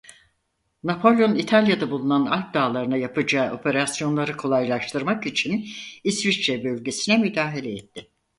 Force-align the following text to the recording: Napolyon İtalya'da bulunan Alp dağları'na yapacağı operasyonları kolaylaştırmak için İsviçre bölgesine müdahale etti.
Napolyon 0.83 1.35
İtalya'da 1.35 1.91
bulunan 1.91 2.25
Alp 2.25 2.53
dağları'na 2.53 2.97
yapacağı 2.97 3.53
operasyonları 3.53 4.37
kolaylaştırmak 4.37 5.25
için 5.25 5.65
İsviçre 6.03 6.63
bölgesine 6.63 7.17
müdahale 7.17 7.71
etti. 7.71 8.07